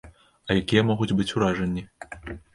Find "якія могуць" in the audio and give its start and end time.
0.61-1.09